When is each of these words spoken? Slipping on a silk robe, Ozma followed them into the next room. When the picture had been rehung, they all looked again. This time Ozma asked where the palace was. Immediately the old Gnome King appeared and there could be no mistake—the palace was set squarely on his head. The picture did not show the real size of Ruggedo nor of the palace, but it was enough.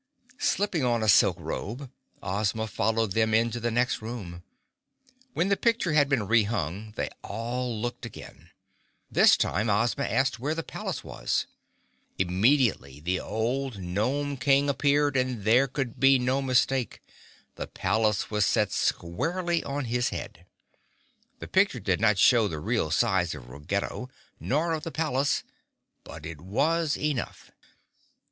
Slipping 0.39 0.83
on 0.83 1.03
a 1.03 1.07
silk 1.07 1.37
robe, 1.39 1.91
Ozma 2.23 2.65
followed 2.65 3.11
them 3.11 3.35
into 3.35 3.59
the 3.59 3.69
next 3.69 4.01
room. 4.01 4.41
When 5.33 5.49
the 5.49 5.55
picture 5.55 5.93
had 5.93 6.09
been 6.09 6.27
rehung, 6.27 6.95
they 6.95 7.09
all 7.21 7.79
looked 7.79 8.03
again. 8.03 8.49
This 9.11 9.37
time 9.37 9.69
Ozma 9.69 10.05
asked 10.05 10.39
where 10.39 10.55
the 10.55 10.63
palace 10.63 11.03
was. 11.03 11.45
Immediately 12.17 12.99
the 12.99 13.19
old 13.19 13.77
Gnome 13.77 14.37
King 14.37 14.71
appeared 14.71 15.15
and 15.15 15.43
there 15.43 15.67
could 15.67 15.99
be 15.99 16.17
no 16.17 16.41
mistake—the 16.41 17.67
palace 17.67 18.31
was 18.31 18.43
set 18.43 18.71
squarely 18.71 19.63
on 19.63 19.85
his 19.85 20.09
head. 20.09 20.47
The 21.37 21.47
picture 21.47 21.79
did 21.79 22.01
not 22.01 22.17
show 22.17 22.47
the 22.47 22.59
real 22.59 22.89
size 22.89 23.35
of 23.35 23.49
Ruggedo 23.49 24.09
nor 24.39 24.73
of 24.73 24.81
the 24.81 24.89
palace, 24.89 25.43
but 26.03 26.25
it 26.25 26.41
was 26.41 26.97
enough. 26.97 27.51